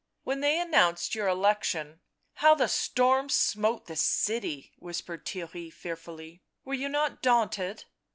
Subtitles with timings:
[0.23, 2.01] "When they announced your election—
[2.41, 7.85] how the storm smote the city," whispered Theirry fearfully;" were you not daunted